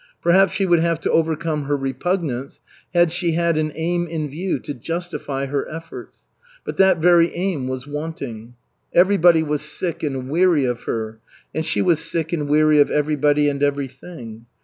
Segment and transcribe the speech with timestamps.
[0.19, 2.59] Perhaps she would have overcome her repugnance
[2.91, 6.25] had she had an aim in view to justify her efforts,
[6.65, 8.55] but that very aim was wanting.
[8.95, 11.19] Everybody was sick and weary of her,
[11.53, 14.47] and she was sick and weary of everybody and everything.